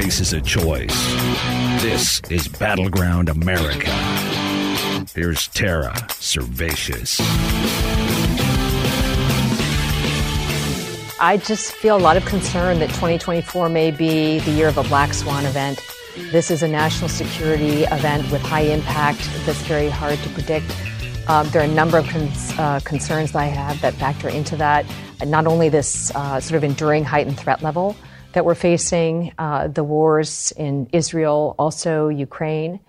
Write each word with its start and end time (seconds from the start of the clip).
Faces 0.00 0.32
a 0.32 0.40
choice. 0.40 1.12
This 1.82 2.20
is 2.30 2.46
Battleground 2.46 3.28
America. 3.28 3.90
Here's 5.12 5.48
Tara 5.48 5.92
Servatius. 6.20 7.18
I 11.18 11.36
just 11.38 11.72
feel 11.72 11.96
a 11.96 11.98
lot 11.98 12.16
of 12.16 12.24
concern 12.26 12.78
that 12.78 12.90
2024 12.90 13.68
may 13.70 13.90
be 13.90 14.38
the 14.38 14.52
year 14.52 14.68
of 14.68 14.78
a 14.78 14.84
black 14.84 15.12
swan 15.12 15.44
event. 15.46 15.80
This 16.30 16.52
is 16.52 16.62
a 16.62 16.68
national 16.68 17.08
security 17.08 17.82
event 17.82 18.30
with 18.30 18.40
high 18.40 18.68
impact 18.76 19.28
that's 19.46 19.62
very 19.62 19.88
hard 19.88 20.20
to 20.20 20.28
predict. 20.28 20.76
Um, 21.26 21.50
there 21.50 21.60
are 21.60 21.64
a 21.64 21.74
number 21.74 21.98
of 21.98 22.06
cons- 22.06 22.52
uh, 22.56 22.78
concerns 22.84 23.32
that 23.32 23.40
I 23.40 23.46
have 23.46 23.80
that 23.80 23.94
factor 23.94 24.28
into 24.28 24.54
that. 24.58 24.86
Not 25.26 25.48
only 25.48 25.68
this 25.68 26.12
uh, 26.14 26.38
sort 26.38 26.56
of 26.56 26.62
enduring 26.62 27.02
heightened 27.02 27.40
threat 27.40 27.62
level 27.64 27.96
that 28.32 28.44
we're 28.44 28.54
facing, 28.54 29.32
uh, 29.38 29.68
the 29.68 29.84
wars 29.84 30.52
in 30.56 30.88
Israel, 30.92 31.54
also 31.58 32.08
Ukraine. 32.08 32.80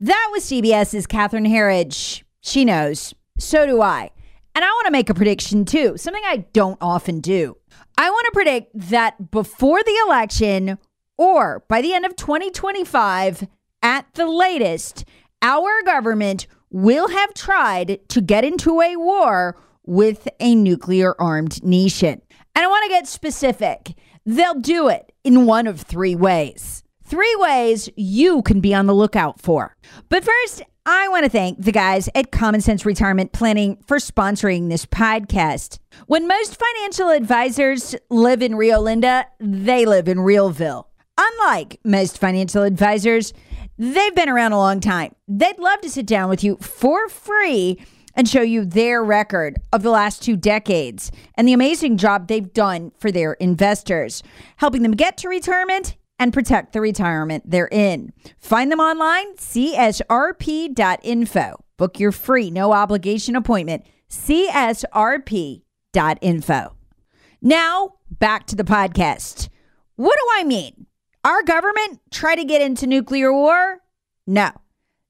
That 0.00 0.28
was 0.32 0.44
CBS's 0.44 1.06
Catherine 1.06 1.46
Herridge. 1.46 2.22
She 2.40 2.64
knows. 2.64 3.14
So 3.38 3.66
do 3.66 3.80
I. 3.80 4.10
And 4.54 4.64
I 4.64 4.68
want 4.68 4.86
to 4.86 4.92
make 4.92 5.08
a 5.08 5.14
prediction 5.14 5.64
too, 5.64 5.96
something 5.96 6.22
I 6.26 6.44
don't 6.52 6.78
often 6.80 7.20
do. 7.20 7.56
I 7.96 8.10
want 8.10 8.26
to 8.26 8.32
predict 8.32 8.70
that 8.90 9.30
before 9.30 9.82
the 9.82 9.98
election 10.06 10.78
or 11.16 11.64
by 11.68 11.80
the 11.80 11.94
end 11.94 12.04
of 12.04 12.16
2025, 12.16 13.46
at 13.82 14.06
the 14.14 14.26
latest, 14.26 15.04
our 15.40 15.82
government 15.84 16.46
will 16.70 17.08
have 17.08 17.34
tried 17.34 18.00
to 18.08 18.20
get 18.20 18.44
into 18.44 18.80
a 18.80 18.96
war 18.96 19.56
with 19.84 20.28
a 20.40 20.54
nuclear 20.54 21.14
armed 21.20 21.62
nation. 21.62 22.22
And 22.54 22.64
I 22.64 22.68
want 22.68 22.84
to 22.84 22.90
get 22.90 23.06
specific. 23.06 23.94
They'll 24.24 24.60
do 24.60 24.88
it 24.88 25.12
in 25.24 25.46
one 25.46 25.66
of 25.66 25.80
three 25.80 26.14
ways. 26.14 26.84
Three 27.04 27.34
ways 27.38 27.88
you 27.96 28.42
can 28.42 28.60
be 28.60 28.74
on 28.74 28.86
the 28.86 28.94
lookout 28.94 29.40
for. 29.40 29.76
But 30.08 30.24
first, 30.24 30.62
I 30.86 31.08
want 31.08 31.24
to 31.24 31.30
thank 31.30 31.60
the 31.62 31.72
guys 31.72 32.08
at 32.14 32.32
Common 32.32 32.60
Sense 32.60 32.86
Retirement 32.86 33.32
Planning 33.32 33.78
for 33.86 33.98
sponsoring 33.98 34.68
this 34.68 34.86
podcast. 34.86 35.78
When 36.06 36.26
most 36.26 36.58
financial 36.58 37.10
advisors 37.10 37.94
live 38.10 38.42
in 38.42 38.54
Rio 38.54 38.80
Linda, 38.80 39.26
they 39.38 39.84
live 39.84 40.08
in 40.08 40.18
Realville. 40.18 40.86
Unlike 41.18 41.80
most 41.84 42.18
financial 42.18 42.62
advisors, 42.62 43.32
they've 43.78 44.14
been 44.14 44.28
around 44.28 44.52
a 44.52 44.58
long 44.58 44.80
time. 44.80 45.14
They'd 45.28 45.58
love 45.58 45.80
to 45.82 45.90
sit 45.90 46.06
down 46.06 46.28
with 46.28 46.42
you 46.42 46.56
for 46.56 47.08
free 47.08 47.84
and 48.14 48.28
show 48.28 48.42
you 48.42 48.64
their 48.64 49.02
record 49.02 49.56
of 49.72 49.82
the 49.82 49.90
last 49.90 50.22
two 50.22 50.36
decades 50.36 51.10
and 51.34 51.46
the 51.46 51.52
amazing 51.52 51.96
job 51.96 52.28
they've 52.28 52.52
done 52.52 52.92
for 52.98 53.10
their 53.10 53.32
investors, 53.34 54.22
helping 54.56 54.82
them 54.82 54.92
get 54.92 55.16
to 55.18 55.28
retirement 55.28 55.96
and 56.18 56.32
protect 56.32 56.72
the 56.72 56.80
retirement 56.80 57.42
they're 57.46 57.68
in. 57.72 58.12
Find 58.38 58.70
them 58.70 58.80
online, 58.80 59.34
csrp.info. 59.36 60.04
Book 61.76 61.98
your 61.98 62.12
free, 62.12 62.50
no 62.50 62.72
obligation 62.72 63.34
appointment, 63.34 63.84
csrp.info. 64.08 65.62
Now, 67.44 67.94
back 68.08 68.46
to 68.46 68.54
the 68.54 68.62
podcast. 68.62 69.48
What 69.96 70.14
do 70.14 70.26
I 70.40 70.44
mean? 70.44 70.86
Our 71.24 71.42
government 71.42 72.00
try 72.10 72.36
to 72.36 72.44
get 72.44 72.62
into 72.62 72.86
nuclear 72.86 73.32
war? 73.32 73.78
No. 74.26 74.50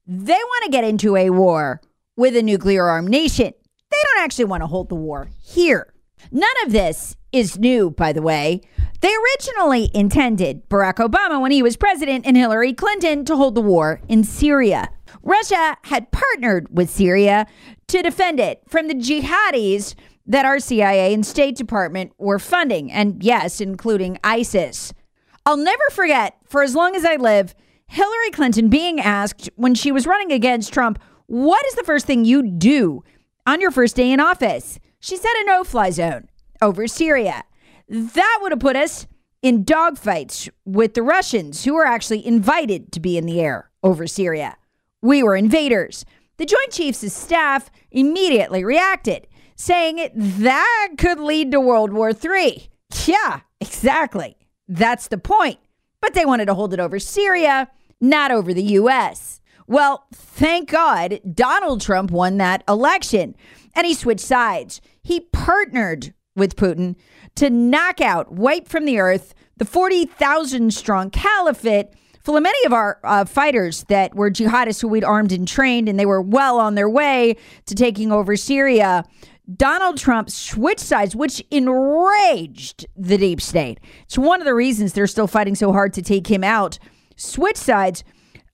They 0.07 0.33
want 0.33 0.65
to 0.65 0.71
get 0.71 0.83
into 0.83 1.15
a 1.15 1.29
war 1.29 1.79
with 2.15 2.35
a 2.35 2.43
nuclear 2.43 2.87
armed 2.87 3.09
nation. 3.09 3.53
They 3.91 3.97
don't 4.03 4.23
actually 4.23 4.45
want 4.45 4.61
to 4.61 4.67
hold 4.67 4.89
the 4.89 4.95
war 4.95 5.29
here. 5.43 5.93
None 6.31 6.49
of 6.65 6.71
this 6.71 7.15
is 7.31 7.59
new, 7.59 7.89
by 7.89 8.13
the 8.13 8.21
way. 8.21 8.61
They 9.01 9.13
originally 9.13 9.91
intended 9.93 10.69
Barack 10.69 10.95
Obama, 10.95 11.41
when 11.41 11.51
he 11.51 11.61
was 11.61 11.75
president, 11.75 12.25
and 12.25 12.37
Hillary 12.37 12.73
Clinton 12.73 13.25
to 13.25 13.35
hold 13.35 13.55
the 13.55 13.61
war 13.61 14.01
in 14.07 14.23
Syria. 14.23 14.89
Russia 15.21 15.77
had 15.83 16.11
partnered 16.11 16.67
with 16.75 16.89
Syria 16.89 17.45
to 17.87 18.01
defend 18.01 18.39
it 18.39 18.61
from 18.67 18.87
the 18.87 18.95
jihadis 18.95 19.95
that 20.25 20.45
our 20.45 20.59
CIA 20.59 21.13
and 21.13 21.25
State 21.25 21.55
Department 21.57 22.13
were 22.17 22.39
funding, 22.39 22.91
and 22.91 23.21
yes, 23.21 23.59
including 23.59 24.17
ISIS. 24.23 24.93
I'll 25.45 25.57
never 25.57 25.83
forget, 25.91 26.37
for 26.45 26.63
as 26.63 26.75
long 26.75 26.95
as 26.95 27.03
I 27.03 27.17
live, 27.17 27.53
Hillary 27.87 28.31
Clinton 28.31 28.69
being 28.69 29.01
asked 29.01 29.49
when 29.55 29.75
she 29.75 29.91
was 29.91 30.07
running 30.07 30.31
against 30.31 30.71
Trump, 30.71 30.97
What 31.27 31.65
is 31.65 31.75
the 31.75 31.83
first 31.83 32.05
thing 32.05 32.25
you 32.25 32.43
do 32.43 33.03
on 33.45 33.61
your 33.61 33.71
first 33.71 33.95
day 33.95 34.11
in 34.11 34.19
office? 34.19 34.79
She 34.99 35.17
said 35.17 35.31
a 35.41 35.45
no 35.45 35.63
fly 35.63 35.89
zone 35.89 36.29
over 36.61 36.87
Syria. 36.87 37.43
That 37.89 38.39
would 38.41 38.51
have 38.51 38.59
put 38.59 38.75
us 38.75 39.07
in 39.41 39.65
dogfights 39.65 40.49
with 40.65 40.93
the 40.93 41.03
Russians, 41.03 41.65
who 41.65 41.73
were 41.73 41.85
actually 41.85 42.25
invited 42.25 42.91
to 42.93 42.99
be 42.99 43.17
in 43.17 43.25
the 43.25 43.41
air 43.41 43.69
over 43.83 44.07
Syria. 44.07 44.55
We 45.01 45.21
were 45.21 45.35
invaders. 45.35 46.05
The 46.37 46.45
Joint 46.45 46.71
Chiefs 46.71 47.03
of 47.03 47.11
Staff 47.11 47.69
immediately 47.91 48.63
reacted, 48.63 49.27
saying 49.55 50.09
that 50.15 50.89
could 50.97 51.19
lead 51.19 51.51
to 51.51 51.59
World 51.59 51.91
War 51.91 52.11
III. 52.11 52.69
Yeah, 53.05 53.41
exactly. 53.59 54.37
That's 54.67 55.07
the 55.09 55.17
point. 55.17 55.59
But 55.99 56.13
they 56.13 56.25
wanted 56.25 56.45
to 56.45 56.53
hold 56.53 56.73
it 56.73 56.79
over 56.79 56.97
Syria, 56.99 57.69
not 57.99 58.31
over 58.31 58.53
the 58.53 58.63
U.S. 58.63 59.41
Well, 59.67 60.07
thank 60.13 60.69
God 60.69 61.19
Donald 61.33 61.81
Trump 61.81 62.11
won 62.11 62.37
that 62.37 62.63
election 62.67 63.35
and 63.75 63.85
he 63.85 63.93
switched 63.93 64.25
sides. 64.25 64.81
He 65.01 65.21
partnered 65.31 66.13
with 66.35 66.55
Putin 66.55 66.95
to 67.35 67.49
knock 67.49 68.01
out, 68.01 68.31
wipe 68.31 68.67
from 68.67 68.85
the 68.85 68.99
earth, 68.99 69.33
the 69.57 69.65
40,000 69.65 70.73
strong 70.73 71.09
caliphate 71.09 71.87
full 72.23 72.37
of 72.37 72.43
many 72.43 72.65
of 72.65 72.73
our 72.73 72.99
uh, 73.03 73.25
fighters 73.25 73.83
that 73.85 74.15
were 74.15 74.31
jihadists 74.31 74.81
who 74.81 74.87
we'd 74.87 75.03
armed 75.03 75.31
and 75.31 75.47
trained, 75.47 75.89
and 75.89 75.99
they 75.99 76.05
were 76.05 76.21
well 76.21 76.57
on 76.59 76.75
their 76.75 76.89
way 76.89 77.35
to 77.65 77.75
taking 77.75 78.11
over 78.11 78.35
Syria. 78.35 79.03
Donald 79.57 79.97
Trump 79.97 80.29
switched 80.29 80.79
sides, 80.79 81.15
which 81.15 81.43
enraged 81.51 82.85
the 82.95 83.17
deep 83.17 83.41
state. 83.41 83.79
It's 84.03 84.17
one 84.17 84.39
of 84.39 84.45
the 84.45 84.55
reasons 84.55 84.93
they're 84.93 85.05
still 85.05 85.27
fighting 85.27 85.55
so 85.55 85.73
hard 85.73 85.93
to 85.93 86.01
take 86.01 86.27
him 86.27 86.43
out. 86.43 86.79
Switch 87.17 87.57
sides. 87.57 88.05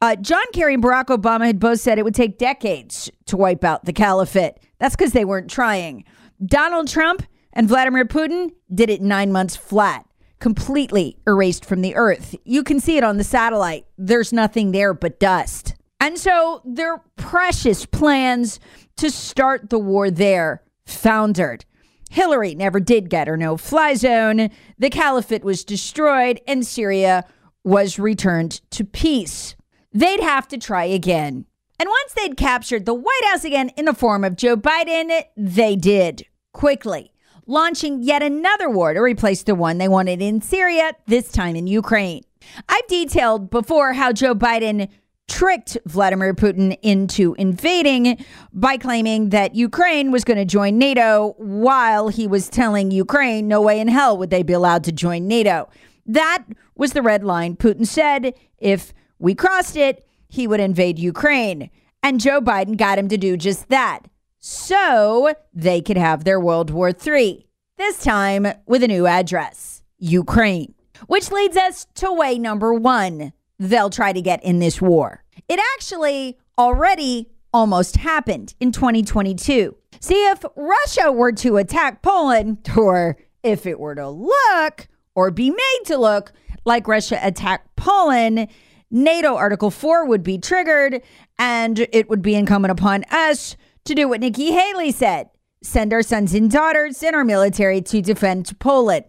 Uh, 0.02 0.16
John 0.16 0.46
Kerry 0.54 0.76
and 0.76 0.84
Barack 0.84 1.08
Obama 1.08 1.46
had 1.46 1.60
both 1.60 1.82
said 1.82 2.00
it 2.00 2.06
would 2.06 2.16
take 2.16 2.38
decades 2.38 3.12
to 3.26 3.36
wipe 3.36 3.66
out 3.66 3.84
the 3.84 3.92
caliphate. 3.92 4.54
That's 4.80 4.96
because 4.96 5.12
they 5.12 5.26
weren't 5.26 5.50
trying. 5.50 6.06
Donald 6.46 6.88
Trump 6.88 7.24
and 7.52 7.68
Vladimir 7.68 8.06
Putin 8.06 8.52
did 8.74 8.90
it 8.90 9.02
nine 9.02 9.32
months 9.32 9.58
flat, 9.58 10.06
completely 10.40 11.18
erased 11.28 11.66
from 11.66 11.82
the 11.82 11.96
earth. 11.96 12.34
You 12.46 12.64
can 12.64 12.80
see 12.80 12.96
it 12.96 13.04
on 13.04 13.18
the 13.18 13.26
satellite. 13.26 13.88
There's 13.98 14.32
nothing 14.32 14.72
there 14.72 14.94
but 14.94 15.20
dust. 15.20 15.76
And 16.00 16.18
so 16.18 16.62
their 16.64 17.00
precious 17.18 17.86
plans 17.86 18.62
to 18.98 19.12
start 19.12 19.70
the 19.70 19.80
war 19.80 20.10
there 20.10 20.64
foundered. 20.86 21.66
Hillary 22.10 22.56
never 22.56 22.80
did 22.80 23.10
get 23.10 23.28
her 23.28 23.36
no 23.36 23.58
fly 23.58 23.96
zone. 23.96 24.50
The 24.78 24.90
caliphate 24.90 25.44
was 25.44 25.66
destroyed 25.66 26.40
and 26.48 26.66
Syria 26.66 27.26
was 27.66 28.00
returned 28.00 28.62
to 28.72 28.86
peace. 28.86 29.56
They'd 29.92 30.22
have 30.22 30.48
to 30.50 30.58
try 30.58 30.86
again. 30.86 31.46
And 31.80 31.90
once 31.90 32.14
they'd 32.14 32.38
captured 32.38 32.86
the 32.86 32.94
White 32.94 33.26
House 33.28 33.44
again 33.44 33.70
in 33.70 33.86
the 33.86 33.94
form 33.94 34.24
of 34.24 34.36
Joe 34.36 34.58
Biden, 34.58 35.24
they 35.38 35.76
did 35.76 36.26
quickly, 36.52 37.12
launching 37.48 38.04
yet 38.04 38.22
another 38.22 38.70
war 38.70 38.94
to 38.94 39.00
replace 39.00 39.44
the 39.44 39.56
one 39.56 39.78
they 39.78 39.88
wanted 39.88 40.22
in 40.22 40.42
Syria, 40.42 40.92
this 41.08 41.32
time 41.32 41.56
in 41.56 41.68
Ukraine. 41.68 42.24
I've 42.68 42.88
detailed 42.88 43.50
before 43.50 43.94
how 43.94 44.12
Joe 44.12 44.36
Biden 44.36 44.90
tricked 45.30 45.78
Vladimir 45.86 46.34
Putin 46.34 46.78
into 46.82 47.36
invading 47.36 48.24
by 48.52 48.78
claiming 48.78 49.30
that 49.30 49.56
Ukraine 49.56 50.12
was 50.12 50.24
going 50.24 50.38
to 50.38 50.46
join 50.46 50.78
NATO 50.78 51.36
while 51.38 52.10
he 52.10 52.28
was 52.28 52.50
telling 52.50 52.92
Ukraine 52.92 53.48
no 53.48 53.62
way 53.62 53.80
in 53.80 53.88
hell 53.88 54.18
would 54.18 54.32
they 54.32 54.44
be 54.44 54.54
allowed 54.54 54.84
to 54.86 54.92
join 54.92 55.28
NATO. 55.28 55.70
That 56.06 56.46
was 56.76 56.94
the 56.94 57.04
red 57.04 57.24
line. 57.24 57.56
Putin 57.56 57.86
said 57.86 58.34
if 58.58 58.94
we 59.20 59.36
crossed 59.36 59.76
it, 59.76 60.06
he 60.28 60.48
would 60.48 60.60
invade 60.60 60.98
Ukraine. 60.98 61.70
And 62.02 62.20
Joe 62.20 62.42
Biden 62.42 62.78
got 62.78 62.98
him 62.98 63.10
to 63.10 63.18
do 63.18 63.36
just 63.38 63.70
that 63.70 64.04
so 64.40 65.34
they 65.54 65.82
could 65.82 65.98
have 65.98 66.24
their 66.24 66.40
World 66.40 66.70
War 66.70 66.92
III, 66.92 67.46
this 67.78 68.02
time 68.02 68.48
with 68.66 68.84
a 68.84 68.88
new 68.88 69.06
address 69.06 69.84
Ukraine. 69.98 70.74
Which 71.08 71.32
leads 71.32 71.58
us 71.58 71.86
to 71.96 72.12
way 72.12 72.40
number 72.40 72.74
one 72.74 73.34
they'll 73.58 73.90
try 73.90 74.14
to 74.14 74.22
get 74.22 74.44
in 74.44 74.60
this 74.60 74.82
war. 74.82 75.24
It 75.50 75.60
actually 75.76 76.38
already 76.58 77.30
almost 77.54 77.98
happened 77.98 78.54
in 78.60 78.72
2022. 78.72 79.76
See, 80.00 80.28
if 80.28 80.46
Russia 80.56 81.12
were 81.12 81.34
to 81.34 81.58
attack 81.58 82.02
Poland, 82.02 82.70
or 82.78 83.18
if 83.44 83.66
it 83.66 83.80
were 83.80 83.96
to 83.96 84.10
look 84.10 84.88
or 85.16 85.32
be 85.32 85.50
made 85.50 85.82
to 85.86 85.98
look 85.98 86.32
like 86.64 86.88
Russia 86.88 87.20
attacked 87.22 87.76
Poland, 87.76 88.48
NATO 88.92 89.36
Article 89.36 89.72
4 89.72 90.06
would 90.06 90.24
be 90.24 90.38
triggered, 90.38 91.02
and 91.38 91.88
it 91.92 92.10
would 92.10 92.22
be 92.22 92.36
incumbent 92.36 92.72
upon 92.72 93.04
us 93.12 93.56
to 93.86 93.94
do 93.94 94.08
what 94.08 94.22
Nikki 94.22 94.52
Haley 94.52 94.92
said 94.92 95.30
send 95.62 95.92
our 95.92 96.02
sons 96.02 96.34
and 96.34 96.50
daughters 96.50 97.04
and 97.04 97.16
our 97.16 97.26
military 97.26 97.82
to 97.82 98.02
defend 98.02 98.58
Poland. 98.60 99.04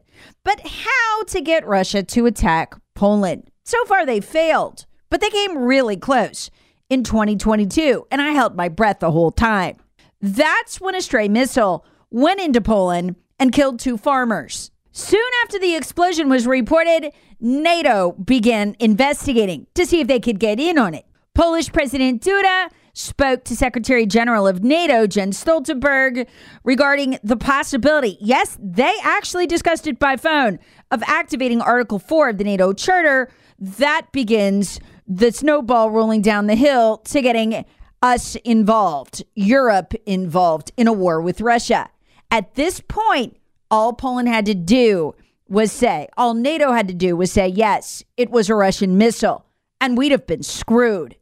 But 0.44 0.60
how 0.60 1.22
to 1.28 1.40
get 1.40 1.66
Russia 1.66 2.02
to 2.02 2.26
attack 2.26 2.74
Poland? 2.94 3.50
So 3.64 3.84
far, 3.84 4.04
they 4.04 4.20
failed, 4.20 4.84
but 5.10 5.20
they 5.20 5.30
came 5.30 5.58
really 5.58 5.96
close 5.96 6.50
in 6.88 7.04
2022, 7.04 8.06
and 8.10 8.20
I 8.20 8.32
held 8.32 8.56
my 8.56 8.68
breath 8.68 8.98
the 8.98 9.12
whole 9.12 9.30
time. 9.30 9.76
That's 10.20 10.80
when 10.80 10.94
a 10.94 11.00
stray 11.00 11.28
missile 11.28 11.84
went 12.10 12.40
into 12.40 12.60
Poland 12.60 13.14
and 13.38 13.52
killed 13.52 13.78
two 13.78 13.96
farmers. 13.96 14.72
Soon 14.92 15.20
after 15.44 15.58
the 15.58 15.76
explosion 15.76 16.28
was 16.28 16.46
reported, 16.46 17.12
NATO 17.38 18.12
began 18.12 18.74
investigating 18.80 19.66
to 19.74 19.86
see 19.86 20.00
if 20.00 20.08
they 20.08 20.18
could 20.18 20.40
get 20.40 20.58
in 20.58 20.78
on 20.78 20.94
it. 20.94 21.06
Polish 21.34 21.72
President 21.72 22.22
Duda 22.22 22.70
spoke 22.92 23.44
to 23.44 23.54
Secretary 23.54 24.04
General 24.04 24.48
of 24.48 24.64
NATO, 24.64 25.06
Jens 25.06 25.42
Stoltenberg, 25.42 26.26
regarding 26.64 27.18
the 27.22 27.36
possibility, 27.36 28.18
yes, 28.20 28.58
they 28.60 28.92
actually 29.02 29.46
discussed 29.46 29.86
it 29.86 30.00
by 30.00 30.16
phone, 30.16 30.58
of 30.90 31.02
activating 31.06 31.60
Article 31.60 32.00
4 32.00 32.30
of 32.30 32.38
the 32.38 32.44
NATO 32.44 32.72
Charter 32.72 33.30
that 33.58 34.08
begins 34.10 34.80
the 35.06 35.30
snowball 35.30 35.90
rolling 35.90 36.20
down 36.20 36.46
the 36.46 36.56
hill 36.56 36.98
to 36.98 37.22
getting 37.22 37.64
us 38.02 38.34
involved, 38.36 39.22
Europe 39.34 39.94
involved 40.04 40.72
in 40.76 40.88
a 40.88 40.92
war 40.92 41.20
with 41.20 41.40
Russia. 41.40 41.90
At 42.30 42.54
this 42.54 42.80
point, 42.80 43.36
all 43.70 43.92
Poland 43.92 44.28
had 44.28 44.46
to 44.46 44.54
do 44.54 45.14
was 45.48 45.72
say, 45.72 46.08
all 46.16 46.34
NATO 46.34 46.72
had 46.72 46.88
to 46.88 46.94
do 46.94 47.16
was 47.16 47.32
say, 47.32 47.48
yes, 47.48 48.04
it 48.16 48.30
was 48.30 48.48
a 48.48 48.54
Russian 48.54 48.96
missile, 48.98 49.44
and 49.80 49.96
we'd 49.98 50.12
have 50.12 50.26
been 50.26 50.42
screwed. 50.42 51.16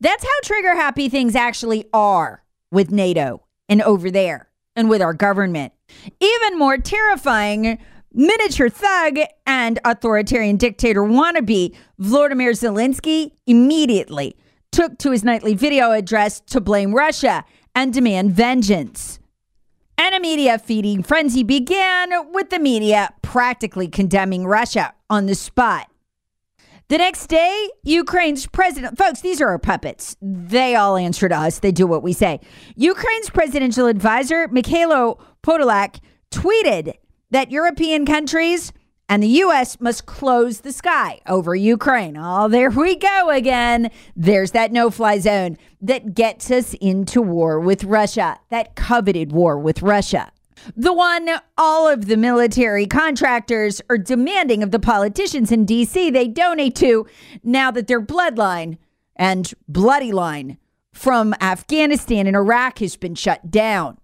That's 0.00 0.24
how 0.24 0.30
trigger 0.42 0.74
happy 0.74 1.08
things 1.08 1.34
actually 1.34 1.86
are 1.92 2.42
with 2.70 2.90
NATO 2.90 3.42
and 3.68 3.80
over 3.82 4.10
there 4.10 4.48
and 4.76 4.90
with 4.90 5.00
our 5.00 5.14
government. 5.14 5.72
Even 6.20 6.58
more 6.58 6.78
terrifying 6.78 7.78
miniature 8.12 8.68
thug 8.68 9.18
and 9.46 9.78
authoritarian 9.84 10.56
dictator 10.56 11.02
wannabe 11.02 11.74
Volodymyr 12.00 12.52
Zelensky 12.52 13.32
immediately 13.46 14.36
took 14.72 14.98
to 14.98 15.10
his 15.10 15.24
nightly 15.24 15.54
video 15.54 15.92
address 15.92 16.40
to 16.40 16.60
blame 16.60 16.94
Russia 16.94 17.44
and 17.74 17.92
demand 17.92 18.32
vengeance. 18.32 19.18
And 19.96 20.14
a 20.14 20.20
media 20.20 20.58
feeding 20.58 21.02
frenzy 21.02 21.42
began 21.42 22.32
with 22.32 22.50
the 22.50 22.58
media 22.58 23.10
practically 23.22 23.88
condemning 23.88 24.46
Russia 24.46 24.92
on 25.08 25.26
the 25.26 25.34
spot. 25.34 25.88
The 26.88 26.98
next 26.98 27.28
day, 27.28 27.70
Ukraine's 27.82 28.46
president, 28.46 28.98
folks, 28.98 29.22
these 29.22 29.40
are 29.40 29.48
our 29.48 29.58
puppets. 29.58 30.16
They 30.20 30.74
all 30.74 30.96
answer 30.96 31.28
to 31.28 31.34
us, 31.34 31.60
they 31.60 31.72
do 31.72 31.86
what 31.86 32.02
we 32.02 32.12
say. 32.12 32.40
Ukraine's 32.76 33.30
presidential 33.30 33.86
advisor, 33.86 34.48
Mikhailo 34.48 35.18
Podolak, 35.42 36.00
tweeted 36.30 36.94
that 37.30 37.50
European 37.50 38.04
countries 38.04 38.72
and 39.08 39.22
the 39.22 39.28
U.S. 39.28 39.80
must 39.80 40.06
close 40.06 40.60
the 40.60 40.72
sky 40.72 41.20
over 41.26 41.54
Ukraine. 41.54 42.16
Oh, 42.18 42.48
there 42.48 42.70
we 42.70 42.96
go 42.96 43.30
again. 43.30 43.90
There's 44.16 44.52
that 44.52 44.72
no 44.72 44.90
fly 44.90 45.18
zone 45.18 45.58
that 45.80 46.14
gets 46.14 46.50
us 46.50 46.74
into 46.74 47.20
war 47.20 47.60
with 47.60 47.84
Russia, 47.84 48.40
that 48.50 48.74
coveted 48.74 49.32
war 49.32 49.58
with 49.58 49.82
Russia. 49.82 50.32
The 50.74 50.94
one 50.94 51.28
all 51.58 51.88
of 51.88 52.06
the 52.06 52.16
military 52.16 52.86
contractors 52.86 53.82
are 53.90 53.98
demanding 53.98 54.62
of 54.62 54.70
the 54.70 54.78
politicians 54.78 55.52
in 55.52 55.66
D.C. 55.66 56.10
they 56.10 56.28
donate 56.28 56.76
to 56.76 57.06
now 57.42 57.70
that 57.70 57.86
their 57.86 58.00
bloodline 58.00 58.78
and 59.16 59.52
bloody 59.68 60.12
line 60.12 60.56
from 60.92 61.34
Afghanistan 61.40 62.26
and 62.26 62.36
Iraq 62.36 62.78
has 62.78 62.96
been 62.96 63.14
shut 63.14 63.50
down. 63.50 63.98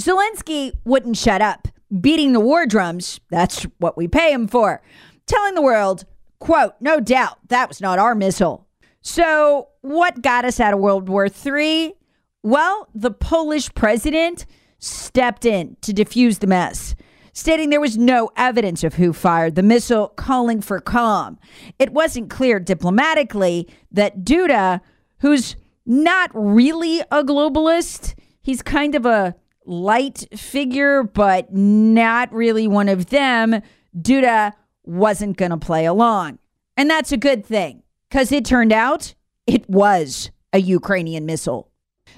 Zelensky 0.00 0.72
wouldn't 0.84 1.16
shut 1.16 1.42
up 1.42 1.68
beating 2.00 2.32
the 2.32 2.40
war 2.40 2.66
drums. 2.66 3.20
That's 3.30 3.64
what 3.78 3.96
we 3.96 4.08
pay 4.08 4.32
him 4.32 4.48
for. 4.48 4.82
Telling 5.26 5.54
the 5.54 5.62
world, 5.62 6.04
quote, 6.38 6.74
no 6.80 7.00
doubt 7.00 7.38
that 7.48 7.68
was 7.68 7.80
not 7.80 7.98
our 7.98 8.14
missile. 8.14 8.66
So, 9.00 9.68
what 9.82 10.22
got 10.22 10.44
us 10.44 10.58
out 10.58 10.74
of 10.74 10.80
World 10.80 11.08
War 11.08 11.26
III? 11.28 11.94
Well, 12.42 12.88
the 12.94 13.12
Polish 13.12 13.72
president 13.74 14.46
stepped 14.78 15.44
in 15.44 15.76
to 15.80 15.92
defuse 15.92 16.40
the 16.40 16.46
mess, 16.46 16.94
stating 17.32 17.70
there 17.70 17.80
was 17.80 17.96
no 17.96 18.30
evidence 18.36 18.82
of 18.84 18.94
who 18.94 19.12
fired 19.12 19.54
the 19.54 19.62
missile, 19.62 20.08
calling 20.08 20.60
for 20.60 20.80
calm. 20.80 21.38
It 21.78 21.92
wasn't 21.92 22.30
clear 22.30 22.58
diplomatically 22.58 23.68
that 23.92 24.24
Duda, 24.24 24.80
who's 25.20 25.56
not 25.86 26.30
really 26.34 27.00
a 27.12 27.22
globalist, 27.22 28.14
he's 28.42 28.62
kind 28.62 28.94
of 28.94 29.06
a 29.06 29.34
light 29.66 30.26
figure, 30.34 31.02
but 31.02 31.52
not 31.52 32.32
really 32.32 32.66
one 32.66 32.88
of 32.88 33.06
them, 33.06 33.62
Duda 33.96 34.52
wasn't 34.84 35.36
going 35.36 35.50
to 35.50 35.56
play 35.56 35.84
along. 35.84 36.38
And 36.76 36.88
that's 36.88 37.12
a 37.12 37.16
good 37.16 37.44
thing 37.44 37.82
because 38.08 38.32
it 38.32 38.44
turned 38.44 38.72
out 38.72 39.14
it 39.46 39.68
was 39.68 40.30
a 40.52 40.58
Ukrainian 40.58 41.26
missile. 41.26 41.70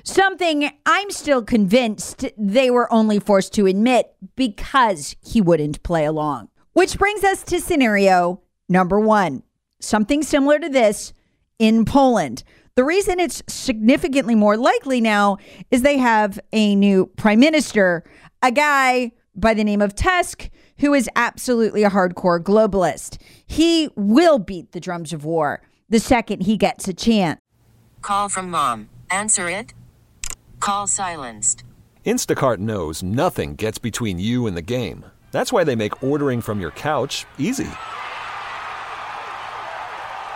Something 0.04 0.70
I'm 0.86 1.10
still 1.10 1.42
convinced 1.42 2.24
they 2.36 2.70
were 2.70 2.92
only 2.92 3.18
forced 3.18 3.52
to 3.54 3.66
admit 3.66 4.14
because 4.36 5.16
he 5.20 5.40
wouldn't 5.40 5.82
play 5.82 6.04
along. 6.04 6.48
Which 6.72 6.98
brings 6.98 7.24
us 7.24 7.42
to 7.44 7.60
scenario 7.60 8.42
number 8.68 9.00
one 9.00 9.42
something 9.80 10.22
similar 10.22 10.58
to 10.58 10.68
this 10.68 11.12
in 11.58 11.84
Poland. 11.84 12.42
The 12.78 12.84
reason 12.84 13.18
it's 13.18 13.42
significantly 13.48 14.36
more 14.36 14.56
likely 14.56 15.00
now 15.00 15.38
is 15.72 15.82
they 15.82 15.98
have 15.98 16.38
a 16.52 16.76
new 16.76 17.06
prime 17.16 17.40
minister, 17.40 18.04
a 18.40 18.52
guy 18.52 19.10
by 19.34 19.54
the 19.54 19.64
name 19.64 19.82
of 19.82 19.96
Tusk, 19.96 20.48
who 20.78 20.94
is 20.94 21.10
absolutely 21.16 21.82
a 21.82 21.90
hardcore 21.90 22.40
globalist. 22.40 23.20
He 23.44 23.88
will 23.96 24.38
beat 24.38 24.70
the 24.70 24.78
drums 24.78 25.12
of 25.12 25.24
war 25.24 25.60
the 25.88 25.98
second 25.98 26.42
he 26.42 26.56
gets 26.56 26.86
a 26.86 26.94
chance. 26.94 27.40
Call 28.00 28.28
from 28.28 28.48
mom. 28.48 28.88
Answer 29.10 29.50
it. 29.50 29.74
Call 30.60 30.86
silenced. 30.86 31.64
Instacart 32.06 32.58
knows 32.58 33.02
nothing 33.02 33.56
gets 33.56 33.78
between 33.78 34.20
you 34.20 34.46
and 34.46 34.56
the 34.56 34.62
game. 34.62 35.04
That's 35.32 35.52
why 35.52 35.64
they 35.64 35.74
make 35.74 36.00
ordering 36.00 36.40
from 36.40 36.60
your 36.60 36.70
couch 36.70 37.26
easy. 37.38 37.66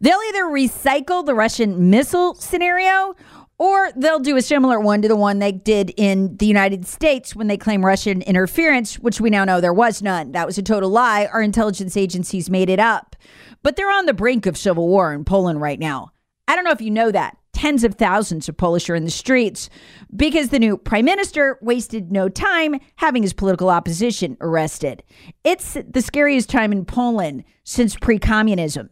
They'll 0.00 0.20
either 0.28 0.44
recycle 0.44 1.24
the 1.24 1.34
Russian 1.34 1.90
missile 1.90 2.34
scenario 2.34 3.14
or 3.58 3.90
they'll 3.96 4.18
do 4.18 4.36
a 4.36 4.42
similar 4.42 4.80
one 4.80 5.00
to 5.02 5.08
the 5.08 5.16
one 5.16 5.38
they 5.38 5.52
did 5.52 5.92
in 5.96 6.36
the 6.38 6.46
United 6.46 6.86
States 6.86 7.36
when 7.36 7.46
they 7.46 7.56
claim 7.56 7.84
Russian 7.84 8.22
interference, 8.22 8.98
which 8.98 9.20
we 9.20 9.30
now 9.30 9.44
know 9.44 9.60
there 9.60 9.72
was 9.72 10.02
none. 10.02 10.32
That 10.32 10.46
was 10.46 10.58
a 10.58 10.62
total 10.62 10.90
lie. 10.90 11.26
Our 11.26 11.40
intelligence 11.40 11.96
agencies 11.96 12.50
made 12.50 12.68
it 12.68 12.80
up. 12.80 13.14
But 13.62 13.76
they're 13.76 13.90
on 13.90 14.06
the 14.06 14.14
brink 14.14 14.46
of 14.46 14.58
civil 14.58 14.88
war 14.88 15.12
in 15.12 15.24
Poland 15.24 15.60
right 15.60 15.78
now. 15.78 16.10
I 16.48 16.56
don't 16.56 16.64
know 16.64 16.72
if 16.72 16.80
you 16.80 16.90
know 16.90 17.10
that. 17.12 17.36
Tens 17.52 17.84
of 17.84 17.94
thousands 17.94 18.48
of 18.48 18.56
Polish 18.56 18.90
are 18.90 18.96
in 18.96 19.04
the 19.04 19.10
streets 19.10 19.70
because 20.14 20.48
the 20.48 20.58
new 20.58 20.76
prime 20.76 21.04
minister 21.04 21.56
wasted 21.62 22.10
no 22.10 22.28
time 22.28 22.80
having 22.96 23.22
his 23.22 23.32
political 23.32 23.70
opposition 23.70 24.36
arrested. 24.40 25.04
It's 25.44 25.78
the 25.88 26.02
scariest 26.02 26.50
time 26.50 26.72
in 26.72 26.84
Poland 26.84 27.44
since 27.62 27.94
pre 27.94 28.18
communism. 28.18 28.90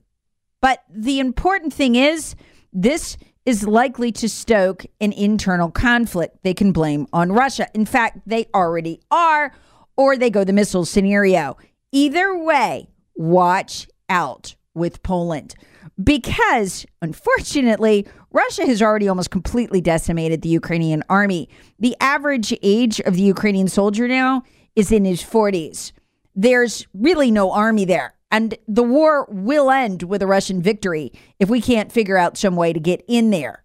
But 0.62 0.82
the 0.88 1.18
important 1.18 1.74
thing 1.74 1.96
is, 1.96 2.34
this 2.72 3.18
is 3.44 3.66
likely 3.66 4.12
to 4.12 4.28
stoke 4.28 4.86
an 5.00 5.12
internal 5.12 5.70
conflict 5.70 6.38
they 6.44 6.54
can 6.54 6.72
blame 6.72 7.06
on 7.12 7.32
Russia. 7.32 7.68
In 7.74 7.84
fact, 7.84 8.20
they 8.24 8.46
already 8.54 9.00
are, 9.10 9.52
or 9.96 10.16
they 10.16 10.30
go 10.30 10.44
the 10.44 10.52
missile 10.52 10.86
scenario. 10.86 11.56
Either 11.90 12.38
way, 12.38 12.88
watch 13.16 13.88
out 14.08 14.54
with 14.72 15.02
Poland. 15.02 15.54
Because, 16.02 16.86
unfortunately, 17.02 18.06
Russia 18.30 18.64
has 18.64 18.80
already 18.80 19.08
almost 19.08 19.30
completely 19.30 19.80
decimated 19.80 20.40
the 20.40 20.48
Ukrainian 20.48 21.02
army. 21.08 21.48
The 21.80 21.96
average 22.00 22.54
age 22.62 23.00
of 23.00 23.14
the 23.14 23.22
Ukrainian 23.22 23.68
soldier 23.68 24.08
now 24.08 24.44
is 24.76 24.92
in 24.92 25.04
his 25.04 25.22
40s. 25.22 25.92
There's 26.34 26.86
really 26.94 27.30
no 27.30 27.52
army 27.52 27.84
there. 27.84 28.14
And 28.32 28.56
the 28.66 28.82
war 28.82 29.28
will 29.30 29.70
end 29.70 30.02
with 30.02 30.22
a 30.22 30.26
Russian 30.26 30.60
victory 30.60 31.12
if 31.38 31.48
we 31.48 31.60
can't 31.60 31.92
figure 31.92 32.16
out 32.16 32.36
some 32.36 32.56
way 32.56 32.72
to 32.72 32.80
get 32.80 33.04
in 33.06 33.30
there. 33.30 33.62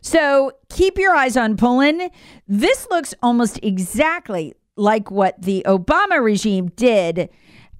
So 0.00 0.52
keep 0.70 0.98
your 0.98 1.14
eyes 1.14 1.36
on 1.36 1.56
Poland. 1.56 2.10
This 2.48 2.88
looks 2.90 3.14
almost 3.22 3.60
exactly 3.62 4.54
like 4.74 5.10
what 5.10 5.40
the 5.40 5.62
Obama 5.66 6.22
regime 6.22 6.68
did 6.74 7.28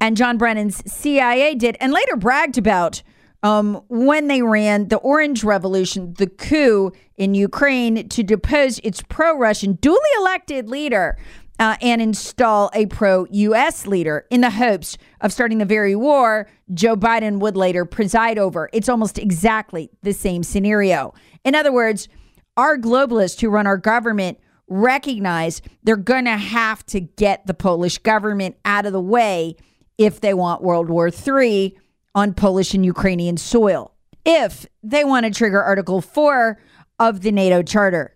and 0.00 0.16
John 0.16 0.36
Brennan's 0.36 0.82
CIA 0.90 1.54
did, 1.54 1.76
and 1.80 1.92
later 1.92 2.16
bragged 2.16 2.58
about 2.58 3.02
um, 3.42 3.82
when 3.88 4.28
they 4.28 4.42
ran 4.42 4.88
the 4.88 4.96
Orange 4.98 5.44
Revolution, 5.44 6.14
the 6.18 6.26
coup 6.26 6.92
in 7.16 7.34
Ukraine 7.34 8.08
to 8.08 8.22
depose 8.22 8.78
its 8.80 9.02
pro 9.08 9.38
Russian, 9.38 9.74
duly 9.74 9.98
elected 10.18 10.68
leader 10.68 11.16
uh, 11.58 11.76
and 11.80 12.02
install 12.02 12.70
a 12.74 12.86
pro 12.86 13.26
US 13.30 13.86
leader 13.86 14.26
in 14.30 14.40
the 14.40 14.50
hopes 14.50 14.98
of 15.20 15.32
starting 15.32 15.58
the 15.58 15.64
very 15.64 15.96
war 15.96 16.48
Joe 16.74 16.96
Biden 16.96 17.38
would 17.40 17.56
later 17.56 17.84
preside 17.84 18.38
over. 18.38 18.68
It's 18.72 18.88
almost 18.88 19.18
exactly 19.18 19.90
the 20.02 20.12
same 20.12 20.42
scenario. 20.42 21.14
In 21.44 21.54
other 21.54 21.72
words, 21.72 22.08
our 22.56 22.76
globalists 22.76 23.40
who 23.40 23.48
run 23.48 23.66
our 23.66 23.78
government 23.78 24.38
recognize 24.68 25.62
they're 25.82 25.96
going 25.96 26.24
to 26.24 26.36
have 26.36 26.84
to 26.86 27.00
get 27.00 27.46
the 27.46 27.54
Polish 27.54 27.98
government 27.98 28.56
out 28.64 28.86
of 28.86 28.92
the 28.92 29.00
way 29.00 29.56
if 29.98 30.20
they 30.20 30.34
want 30.34 30.62
World 30.62 30.88
War 30.88 31.08
III 31.08 31.76
on 32.14 32.34
Polish 32.34 32.74
and 32.74 32.84
Ukrainian 32.84 33.36
soil, 33.36 33.92
if 34.24 34.66
they 34.82 35.04
want 35.04 35.24
to 35.26 35.30
trigger 35.30 35.62
Article 35.62 36.00
4 36.00 36.58
of 36.98 37.20
the 37.20 37.30
NATO 37.30 37.62
Charter. 37.62 38.15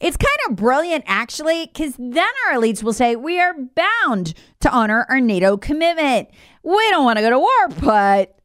It's 0.00 0.16
kind 0.16 0.38
of 0.48 0.56
brilliant, 0.56 1.04
actually, 1.06 1.66
because 1.66 1.94
then 1.98 2.32
our 2.48 2.56
elites 2.56 2.82
will 2.82 2.92
say 2.92 3.16
we 3.16 3.40
are 3.40 3.54
bound 3.54 4.34
to 4.60 4.70
honor 4.70 5.06
our 5.08 5.20
NATO 5.20 5.56
commitment. 5.56 6.28
We 6.62 6.90
don't 6.90 7.04
want 7.04 7.18
to 7.18 7.22
go 7.22 7.30
to 7.30 7.38
war, 7.38 7.68
but 7.80 8.38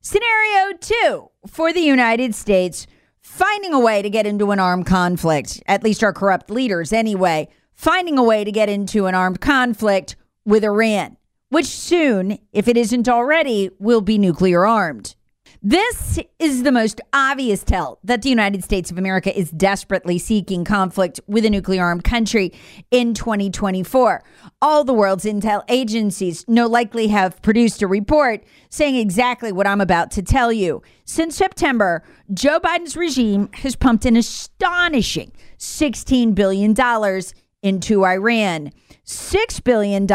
scenario 0.00 0.76
two 0.78 1.30
for 1.46 1.72
the 1.72 1.80
United 1.80 2.34
States 2.34 2.86
finding 3.20 3.72
a 3.72 3.80
way 3.80 4.02
to 4.02 4.10
get 4.10 4.26
into 4.26 4.50
an 4.50 4.58
armed 4.58 4.86
conflict, 4.86 5.62
at 5.66 5.82
least 5.82 6.02
our 6.02 6.12
corrupt 6.12 6.50
leaders 6.50 6.92
anyway, 6.92 7.48
finding 7.72 8.18
a 8.18 8.22
way 8.22 8.44
to 8.44 8.52
get 8.52 8.68
into 8.68 9.06
an 9.06 9.14
armed 9.14 9.40
conflict 9.40 10.16
with 10.44 10.64
Iran, 10.64 11.16
which 11.48 11.66
soon, 11.66 12.38
if 12.52 12.68
it 12.68 12.76
isn't 12.76 13.08
already, 13.08 13.70
will 13.78 14.00
be 14.00 14.18
nuclear 14.18 14.66
armed. 14.66 15.14
This 15.64 16.18
is 16.40 16.64
the 16.64 16.72
most 16.72 17.00
obvious 17.12 17.62
tell 17.62 18.00
that 18.02 18.22
the 18.22 18.28
United 18.28 18.64
States 18.64 18.90
of 18.90 18.98
America 18.98 19.38
is 19.38 19.52
desperately 19.52 20.18
seeking 20.18 20.64
conflict 20.64 21.20
with 21.28 21.44
a 21.44 21.50
nuclear 21.50 21.84
armed 21.84 22.02
country 22.02 22.52
in 22.90 23.14
2024. 23.14 24.24
All 24.60 24.82
the 24.82 24.92
world's 24.92 25.24
intel 25.24 25.62
agencies 25.68 26.44
no 26.48 26.66
likely 26.66 27.06
have 27.08 27.40
produced 27.42 27.80
a 27.80 27.86
report 27.86 28.42
saying 28.70 28.96
exactly 28.96 29.52
what 29.52 29.68
I'm 29.68 29.80
about 29.80 30.10
to 30.12 30.22
tell 30.22 30.52
you. 30.52 30.82
Since 31.04 31.36
September, 31.36 32.02
Joe 32.34 32.58
Biden's 32.58 32.96
regime 32.96 33.48
has 33.52 33.76
pumped 33.76 34.04
an 34.04 34.16
astonishing 34.16 35.30
$16 35.58 36.34
billion 36.34 36.74
into 37.62 38.04
Iran. 38.04 38.72
$6 39.06 39.62
billion 39.62 40.06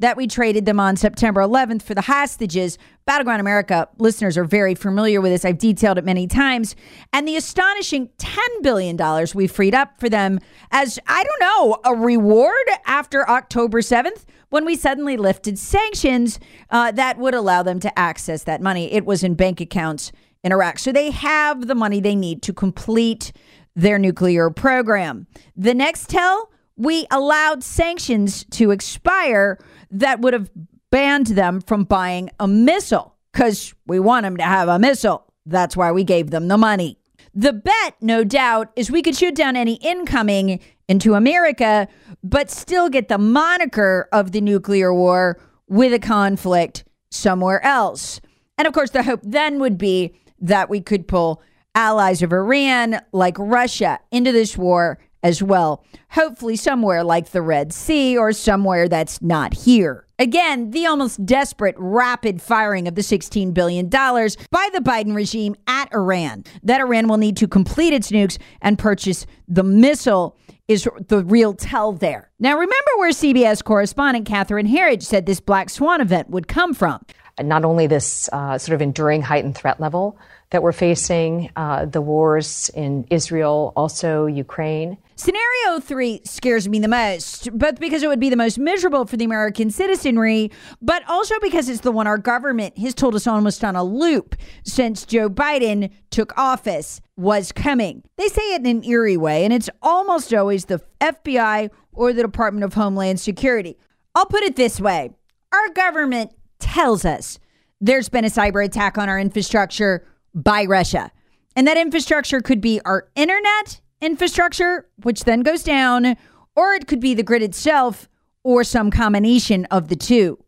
that 0.00 0.16
we 0.16 0.26
traded 0.26 0.66
them 0.66 0.80
on 0.80 0.96
September 0.96 1.40
11th 1.40 1.82
for 1.82 1.94
the 1.94 2.00
hostages. 2.02 2.76
Battleground 3.06 3.40
America 3.40 3.88
listeners 3.98 4.36
are 4.36 4.44
very 4.44 4.74
familiar 4.74 5.20
with 5.20 5.30
this. 5.30 5.44
I've 5.44 5.58
detailed 5.58 5.98
it 5.98 6.04
many 6.04 6.26
times. 6.26 6.74
And 7.12 7.28
the 7.28 7.36
astonishing 7.36 8.08
$10 8.18 8.38
billion 8.62 8.98
we 9.34 9.46
freed 9.46 9.74
up 9.74 10.00
for 10.00 10.08
them 10.08 10.40
as, 10.70 10.98
I 11.06 11.22
don't 11.22 11.40
know, 11.40 11.78
a 11.84 11.94
reward 11.94 12.66
after 12.86 13.28
October 13.28 13.80
7th 13.80 14.24
when 14.48 14.64
we 14.64 14.74
suddenly 14.74 15.16
lifted 15.16 15.58
sanctions 15.58 16.40
uh, 16.70 16.90
that 16.92 17.18
would 17.18 17.34
allow 17.34 17.62
them 17.62 17.78
to 17.80 17.98
access 17.98 18.44
that 18.44 18.60
money. 18.60 18.92
It 18.92 19.04
was 19.04 19.22
in 19.22 19.34
bank 19.34 19.60
accounts 19.60 20.12
in 20.42 20.52
Iraq. 20.52 20.78
So 20.78 20.92
they 20.92 21.10
have 21.10 21.66
the 21.66 21.74
money 21.74 22.00
they 22.00 22.16
need 22.16 22.42
to 22.42 22.52
complete 22.52 23.32
their 23.76 23.98
nuclear 23.98 24.50
program. 24.50 25.26
The 25.56 25.74
next 25.74 26.08
tell, 26.08 26.50
we 26.80 27.06
allowed 27.10 27.62
sanctions 27.62 28.42
to 28.52 28.70
expire 28.70 29.58
that 29.90 30.20
would 30.20 30.32
have 30.32 30.50
banned 30.90 31.26
them 31.26 31.60
from 31.60 31.84
buying 31.84 32.30
a 32.40 32.48
missile 32.48 33.14
because 33.32 33.74
we 33.86 34.00
want 34.00 34.24
them 34.24 34.38
to 34.38 34.42
have 34.42 34.66
a 34.66 34.78
missile. 34.78 35.30
That's 35.44 35.76
why 35.76 35.92
we 35.92 36.04
gave 36.04 36.30
them 36.30 36.48
the 36.48 36.56
money. 36.56 36.96
The 37.34 37.52
bet, 37.52 37.96
no 38.00 38.24
doubt, 38.24 38.72
is 38.76 38.90
we 38.90 39.02
could 39.02 39.14
shoot 39.14 39.34
down 39.34 39.56
any 39.56 39.74
incoming 39.74 40.60
into 40.88 41.12
America, 41.12 41.86
but 42.24 42.50
still 42.50 42.88
get 42.88 43.08
the 43.08 43.18
moniker 43.18 44.08
of 44.10 44.32
the 44.32 44.40
nuclear 44.40 44.92
war 44.92 45.38
with 45.68 45.92
a 45.92 45.98
conflict 45.98 46.84
somewhere 47.10 47.62
else. 47.62 48.22
And 48.56 48.66
of 48.66 48.72
course, 48.72 48.90
the 48.90 49.02
hope 49.02 49.20
then 49.22 49.58
would 49.60 49.76
be 49.76 50.14
that 50.40 50.70
we 50.70 50.80
could 50.80 51.06
pull 51.06 51.42
allies 51.74 52.22
of 52.22 52.32
Iran 52.32 53.02
like 53.12 53.36
Russia 53.38 54.00
into 54.10 54.32
this 54.32 54.56
war 54.56 54.98
as 55.22 55.42
well. 55.42 55.84
Hopefully, 56.10 56.56
somewhere 56.56 57.04
like 57.04 57.30
the 57.30 57.42
Red 57.42 57.72
Sea 57.72 58.16
or 58.16 58.32
somewhere 58.32 58.88
that's 58.88 59.20
not 59.22 59.54
here. 59.54 60.06
Again, 60.18 60.70
the 60.70 60.84
almost 60.86 61.24
desperate 61.24 61.74
rapid 61.78 62.42
firing 62.42 62.86
of 62.86 62.94
the 62.94 63.00
$16 63.00 63.54
billion 63.54 63.88
by 63.88 64.68
the 64.74 64.80
Biden 64.80 65.14
regime 65.14 65.56
at 65.66 65.90
Iran. 65.94 66.44
That 66.62 66.80
Iran 66.80 67.08
will 67.08 67.16
need 67.16 67.38
to 67.38 67.48
complete 67.48 67.94
its 67.94 68.10
nukes 68.10 68.36
and 68.60 68.78
purchase 68.78 69.24
the 69.48 69.62
missile 69.62 70.36
is 70.68 70.86
the 71.08 71.24
real 71.24 71.54
tell 71.54 71.92
there. 71.92 72.30
Now, 72.38 72.52
remember 72.52 72.90
where 72.98 73.10
CBS 73.10 73.64
correspondent 73.64 74.26
Catherine 74.26 74.68
Herridge 74.68 75.02
said 75.02 75.26
this 75.26 75.40
Black 75.40 75.70
Swan 75.70 76.00
event 76.00 76.30
would 76.30 76.46
come 76.46 76.74
from. 76.74 77.04
Not 77.42 77.64
only 77.64 77.86
this 77.86 78.28
uh, 78.32 78.58
sort 78.58 78.74
of 78.74 78.82
enduring 78.82 79.22
heightened 79.22 79.56
threat 79.56 79.80
level 79.80 80.18
that 80.50 80.62
we're 80.62 80.72
facing, 80.72 81.50
uh, 81.56 81.86
the 81.86 82.00
wars 82.00 82.70
in 82.74 83.06
Israel, 83.10 83.72
also 83.76 84.26
Ukraine, 84.26 84.98
Scenario 85.20 85.80
three 85.80 86.22
scares 86.24 86.66
me 86.66 86.78
the 86.78 86.88
most, 86.88 87.52
both 87.52 87.78
because 87.78 88.02
it 88.02 88.08
would 88.08 88.20
be 88.20 88.30
the 88.30 88.36
most 88.36 88.58
miserable 88.58 89.04
for 89.04 89.18
the 89.18 89.24
American 89.26 89.70
citizenry, 89.70 90.50
but 90.80 91.02
also 91.10 91.34
because 91.42 91.68
it's 91.68 91.80
the 91.80 91.92
one 91.92 92.06
our 92.06 92.16
government 92.16 92.78
has 92.78 92.94
told 92.94 93.14
us 93.14 93.26
almost 93.26 93.62
on 93.62 93.76
a 93.76 93.84
loop 93.84 94.34
since 94.64 95.04
Joe 95.04 95.28
Biden 95.28 95.90
took 96.08 96.32
office 96.38 97.02
was 97.18 97.52
coming. 97.52 98.02
They 98.16 98.28
say 98.28 98.54
it 98.54 98.62
in 98.62 98.78
an 98.78 98.82
eerie 98.82 99.18
way, 99.18 99.44
and 99.44 99.52
it's 99.52 99.68
almost 99.82 100.32
always 100.32 100.64
the 100.64 100.80
FBI 101.02 101.68
or 101.92 102.14
the 102.14 102.22
Department 102.22 102.64
of 102.64 102.72
Homeland 102.72 103.20
Security. 103.20 103.76
I'll 104.14 104.24
put 104.24 104.42
it 104.42 104.56
this 104.56 104.80
way 104.80 105.10
our 105.52 105.68
government 105.74 106.32
tells 106.60 107.04
us 107.04 107.38
there's 107.78 108.08
been 108.08 108.24
a 108.24 108.28
cyber 108.28 108.64
attack 108.64 108.96
on 108.96 109.10
our 109.10 109.18
infrastructure 109.18 110.06
by 110.34 110.64
Russia. 110.64 111.10
And 111.56 111.66
that 111.66 111.76
infrastructure 111.76 112.40
could 112.40 112.60
be 112.60 112.80
our 112.84 113.08
internet 113.14 113.80
infrastructure, 114.00 114.88
which 115.02 115.24
then 115.24 115.40
goes 115.42 115.62
down, 115.62 116.16
or 116.56 116.72
it 116.72 116.86
could 116.86 117.00
be 117.00 117.14
the 117.14 117.22
grid 117.22 117.42
itself, 117.42 118.08
or 118.42 118.64
some 118.64 118.90
combination 118.90 119.66
of 119.66 119.88
the 119.88 119.96
two. 119.96 120.38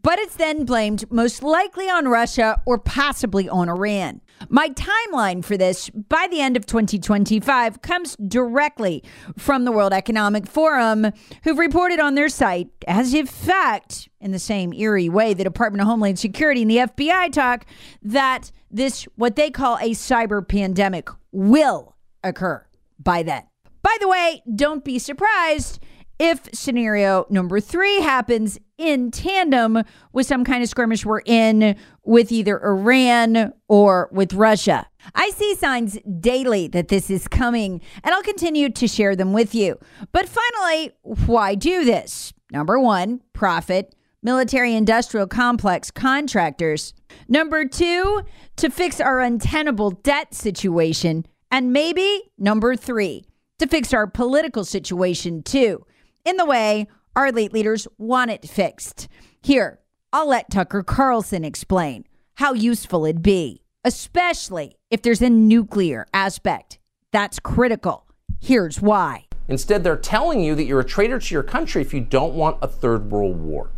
But 0.00 0.18
it's 0.18 0.36
then 0.36 0.64
blamed 0.64 1.10
most 1.10 1.42
likely 1.42 1.88
on 1.88 2.08
Russia 2.08 2.60
or 2.66 2.78
possibly 2.78 3.48
on 3.48 3.68
Iran. 3.68 4.20
My 4.48 4.70
timeline 4.70 5.44
for 5.44 5.56
this 5.56 5.90
by 5.90 6.28
the 6.30 6.40
end 6.40 6.56
of 6.56 6.66
2025 6.66 7.82
comes 7.82 8.16
directly 8.16 9.02
from 9.36 9.64
the 9.64 9.72
World 9.72 9.92
Economic 9.92 10.46
Forum, 10.46 11.12
who've 11.44 11.58
reported 11.58 11.98
on 12.00 12.14
their 12.14 12.28
site, 12.28 12.68
as 12.86 13.14
if 13.14 13.28
fact, 13.28 14.08
in 14.20 14.32
the 14.32 14.38
same 14.38 14.72
eerie 14.72 15.08
way 15.08 15.34
the 15.34 15.44
Department 15.44 15.80
of 15.80 15.88
Homeland 15.88 16.18
Security 16.18 16.62
and 16.62 16.70
the 16.70 16.76
FBI 16.76 17.32
talk, 17.32 17.66
that 18.02 18.50
this, 18.70 19.04
what 19.16 19.36
they 19.36 19.50
call 19.50 19.76
a 19.78 19.90
cyber 19.90 20.46
pandemic, 20.46 21.08
will 21.32 21.96
occur 22.22 22.64
by 22.98 23.22
then. 23.22 23.42
By 23.82 23.96
the 24.00 24.08
way, 24.08 24.42
don't 24.54 24.84
be 24.84 24.98
surprised 24.98 25.80
if 26.18 26.48
scenario 26.54 27.26
number 27.28 27.60
three 27.60 28.00
happens 28.00 28.58
in 28.78 29.10
tandem 29.10 29.82
with 30.12 30.26
some 30.26 30.44
kind 30.44 30.62
of 30.62 30.68
skirmish 30.68 31.04
we're 31.04 31.22
in 31.24 31.76
with 32.04 32.32
either 32.32 32.62
Iran 32.64 33.52
or 33.68 34.08
with 34.12 34.34
Russia. 34.34 34.86
I 35.14 35.30
see 35.30 35.54
signs 35.54 35.98
daily 36.20 36.68
that 36.68 36.88
this 36.88 37.10
is 37.10 37.28
coming, 37.28 37.80
and 38.02 38.14
I'll 38.14 38.22
continue 38.22 38.70
to 38.70 38.88
share 38.88 39.16
them 39.16 39.32
with 39.32 39.54
you. 39.54 39.78
But 40.12 40.28
finally, 40.28 40.92
why 41.02 41.54
do 41.54 41.84
this? 41.84 42.32
Number 42.50 42.78
one, 42.78 43.20
profit, 43.32 43.94
military 44.22 44.74
industrial 44.74 45.26
complex 45.26 45.90
contractors. 45.90 46.94
Number 47.28 47.64
two, 47.66 48.22
to 48.56 48.70
fix 48.70 49.00
our 49.00 49.20
untenable 49.20 49.90
debt 49.90 50.34
situation. 50.34 51.26
And 51.50 51.72
maybe 51.72 52.22
number 52.38 52.74
three, 52.74 53.24
to 53.58 53.66
fix 53.66 53.94
our 53.94 54.06
political 54.06 54.64
situation 54.64 55.42
too 55.42 55.84
in 56.26 56.36
the 56.36 56.44
way 56.44 56.88
our 57.14 57.28
elite 57.28 57.54
leaders 57.54 57.88
want 57.96 58.30
it 58.30 58.46
fixed. 58.46 59.08
Here, 59.40 59.78
I'll 60.12 60.28
let 60.28 60.50
Tucker 60.50 60.82
Carlson 60.82 61.44
explain 61.44 62.04
how 62.34 62.52
useful 62.52 63.06
it'd 63.06 63.22
be, 63.22 63.62
especially 63.84 64.76
if 64.90 65.00
there's 65.00 65.22
a 65.22 65.30
nuclear 65.30 66.06
aspect. 66.12 66.78
That's 67.12 67.38
critical. 67.38 68.06
Here's 68.40 68.82
why. 68.82 69.26
Instead, 69.48 69.84
they're 69.84 69.96
telling 69.96 70.40
you 70.40 70.54
that 70.56 70.64
you're 70.64 70.80
a 70.80 70.84
traitor 70.84 71.20
to 71.20 71.34
your 71.34 71.44
country 71.44 71.80
if 71.80 71.94
you 71.94 72.00
don't 72.00 72.34
want 72.34 72.58
a 72.60 72.66
third 72.66 73.10
world 73.10 73.40
war. 73.40 73.70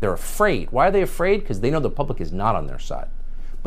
They're 0.00 0.12
afraid. 0.12 0.70
Why 0.70 0.88
are 0.88 0.90
they 0.90 1.02
afraid? 1.02 1.40
Because 1.40 1.60
they 1.60 1.70
know 1.70 1.80
the 1.80 1.90
public 1.90 2.20
is 2.20 2.32
not 2.32 2.54
on 2.54 2.66
their 2.66 2.78
side. 2.78 3.08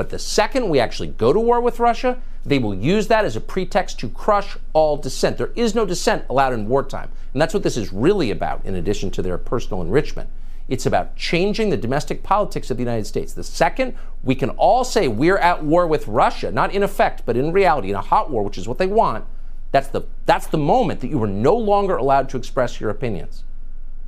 But 0.01 0.09
the 0.09 0.17
second 0.17 0.67
we 0.69 0.79
actually 0.79 1.09
go 1.09 1.31
to 1.31 1.39
war 1.39 1.61
with 1.61 1.79
Russia, 1.79 2.19
they 2.43 2.57
will 2.57 2.73
use 2.73 3.07
that 3.09 3.23
as 3.23 3.35
a 3.35 3.39
pretext 3.39 3.99
to 3.99 4.09
crush 4.09 4.57
all 4.73 4.97
dissent. 4.97 5.37
There 5.37 5.51
is 5.55 5.75
no 5.75 5.85
dissent 5.85 6.25
allowed 6.27 6.53
in 6.53 6.67
wartime. 6.67 7.11
And 7.33 7.39
that's 7.39 7.53
what 7.53 7.61
this 7.61 7.77
is 7.77 7.93
really 7.93 8.31
about, 8.31 8.65
in 8.65 8.73
addition 8.73 9.11
to 9.11 9.21
their 9.21 9.37
personal 9.37 9.83
enrichment. 9.83 10.27
It's 10.67 10.87
about 10.87 11.15
changing 11.15 11.69
the 11.69 11.77
domestic 11.77 12.23
politics 12.23 12.71
of 12.71 12.77
the 12.77 12.81
United 12.81 13.05
States. 13.05 13.33
The 13.33 13.43
second 13.43 13.93
we 14.23 14.33
can 14.33 14.49
all 14.49 14.83
say 14.83 15.07
we're 15.07 15.37
at 15.37 15.63
war 15.63 15.85
with 15.85 16.07
Russia, 16.07 16.51
not 16.51 16.73
in 16.73 16.81
effect, 16.81 17.21
but 17.23 17.37
in 17.37 17.51
reality, 17.51 17.91
in 17.91 17.95
a 17.95 18.01
hot 18.01 18.31
war, 18.31 18.41
which 18.41 18.57
is 18.57 18.67
what 18.67 18.79
they 18.79 18.87
want, 18.87 19.23
that's 19.71 19.89
the, 19.89 20.01
that's 20.25 20.47
the 20.47 20.57
moment 20.57 21.01
that 21.01 21.09
you 21.09 21.21
are 21.21 21.27
no 21.27 21.55
longer 21.55 21.95
allowed 21.95 22.27
to 22.29 22.37
express 22.37 22.81
your 22.81 22.89
opinions. 22.89 23.43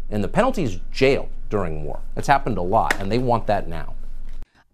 And 0.10 0.24
the 0.24 0.28
penalty 0.28 0.64
is 0.64 0.80
jail 0.92 1.30
during 1.52 1.84
war. 1.84 2.00
It's 2.16 2.28
happened 2.28 2.58
a 2.58 2.64
lot, 2.64 3.00
and 3.00 3.12
they 3.12 3.20
want 3.20 3.46
that 3.46 3.68
now. 3.68 3.94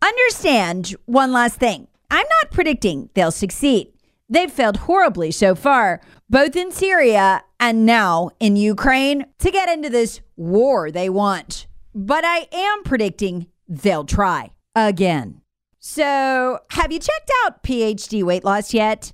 Understand 0.02 0.96
one 1.06 1.32
last 1.32 1.58
thing. 1.60 1.88
I'm 2.12 2.26
not 2.42 2.52
predicting 2.52 3.10
they'll 3.14 3.32
succeed. 3.32 3.94
They've 4.30 4.52
failed 4.52 4.78
horribly 4.78 5.32
so 5.32 5.56
far, 5.56 6.02
both 6.30 6.56
in 6.56 6.72
Syria 6.72 7.44
and 7.60 7.86
now 7.86 8.30
in 8.40 8.56
Ukraine, 8.56 9.26
to 9.40 9.52
get 9.52 9.70
into 9.70 9.90
this 9.90 10.22
war 10.36 10.92
they 10.92 11.10
want. 11.10 11.68
But 11.94 12.24
I 12.24 12.48
am 12.52 12.84
predicting 12.84 13.48
they'll 13.68 14.06
try 14.06 14.52
again. 14.76 15.42
So, 15.80 16.60
have 16.72 16.92
you 16.92 17.00
checked 17.00 17.32
out 17.46 17.64
PhD 17.64 18.22
weight 18.24 18.44
loss 18.44 18.74
yet? 18.74 19.12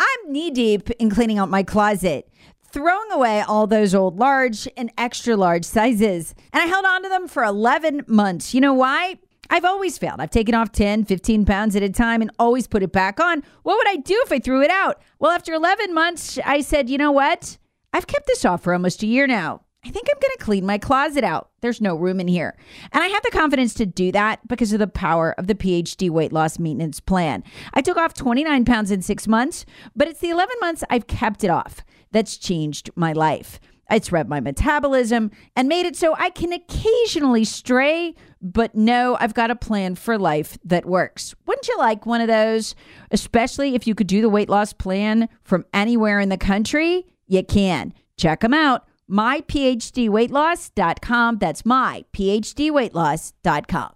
I'm 0.00 0.32
knee 0.32 0.50
deep 0.50 0.90
in 0.92 1.10
cleaning 1.10 1.38
out 1.38 1.50
my 1.50 1.62
closet, 1.62 2.28
throwing 2.70 3.10
away 3.12 3.42
all 3.42 3.66
those 3.66 3.94
old 3.94 4.18
large 4.18 4.68
and 4.76 4.90
extra 4.98 5.36
large 5.36 5.64
sizes. 5.64 6.34
And 6.52 6.62
I 6.62 6.66
held 6.66 6.84
on 6.84 7.02
to 7.02 7.08
them 7.08 7.28
for 7.28 7.44
11 7.44 8.04
months. 8.06 8.54
You 8.54 8.60
know 8.60 8.74
why? 8.74 9.18
I've 9.50 9.64
always 9.64 9.98
failed. 9.98 10.20
I've 10.20 10.30
taken 10.30 10.54
off 10.54 10.72
10, 10.72 11.04
15 11.04 11.44
pounds 11.44 11.76
at 11.76 11.82
a 11.82 11.90
time 11.90 12.22
and 12.22 12.30
always 12.38 12.66
put 12.66 12.82
it 12.82 12.92
back 12.92 13.20
on. 13.20 13.42
What 13.62 13.76
would 13.78 13.88
I 13.88 13.96
do 13.96 14.20
if 14.24 14.32
I 14.32 14.38
threw 14.38 14.62
it 14.62 14.70
out? 14.70 15.00
Well, 15.18 15.30
after 15.30 15.52
11 15.52 15.94
months, 15.94 16.38
I 16.44 16.60
said, 16.60 16.90
you 16.90 16.98
know 16.98 17.12
what? 17.12 17.58
I've 17.92 18.06
kept 18.06 18.26
this 18.26 18.44
off 18.44 18.62
for 18.62 18.72
almost 18.72 19.02
a 19.02 19.06
year 19.06 19.26
now. 19.26 19.62
I 19.86 19.90
think 19.90 20.08
I'm 20.10 20.18
going 20.18 20.36
to 20.36 20.44
clean 20.44 20.66
my 20.66 20.78
closet 20.78 21.22
out. 21.22 21.50
There's 21.60 21.80
no 21.80 21.94
room 21.94 22.18
in 22.18 22.26
here. 22.26 22.56
And 22.90 23.04
I 23.04 23.06
have 23.06 23.22
the 23.22 23.30
confidence 23.30 23.72
to 23.74 23.86
do 23.86 24.10
that 24.12 24.46
because 24.48 24.72
of 24.72 24.80
the 24.80 24.88
power 24.88 25.32
of 25.38 25.46
the 25.46 25.54
PhD 25.54 26.10
weight 26.10 26.32
loss 26.32 26.58
maintenance 26.58 26.98
plan. 26.98 27.44
I 27.72 27.82
took 27.82 27.96
off 27.96 28.12
29 28.12 28.64
pounds 28.64 28.90
in 28.90 29.00
six 29.00 29.28
months, 29.28 29.64
but 29.94 30.08
it's 30.08 30.18
the 30.18 30.30
11 30.30 30.56
months 30.60 30.82
I've 30.90 31.06
kept 31.06 31.44
it 31.44 31.50
off 31.50 31.84
that's 32.10 32.36
changed 32.36 32.90
my 32.96 33.12
life. 33.12 33.60
It's 33.90 34.10
read 34.10 34.28
my 34.28 34.40
metabolism 34.40 35.30
and 35.54 35.68
made 35.68 35.86
it 35.86 35.96
so 35.96 36.14
I 36.16 36.30
can 36.30 36.52
occasionally 36.52 37.44
stray, 37.44 38.14
but 38.42 38.74
no, 38.74 39.16
I've 39.20 39.34
got 39.34 39.50
a 39.50 39.56
plan 39.56 39.94
for 39.94 40.18
life 40.18 40.58
that 40.64 40.86
works. 40.86 41.34
Wouldn't 41.46 41.68
you 41.68 41.78
like 41.78 42.04
one 42.04 42.20
of 42.20 42.26
those? 42.26 42.74
Especially 43.10 43.74
if 43.74 43.86
you 43.86 43.94
could 43.94 44.08
do 44.08 44.20
the 44.20 44.28
weight 44.28 44.48
loss 44.48 44.72
plan 44.72 45.28
from 45.44 45.64
anywhere 45.72 46.18
in 46.18 46.30
the 46.30 46.36
country? 46.36 47.06
You 47.26 47.44
can. 47.44 47.94
Check 48.16 48.40
them 48.40 48.54
out. 48.54 48.88
MyPhDweightloss.com. 49.10 51.38
That's 51.38 51.62
myPhDweightloss.com. 51.62 53.95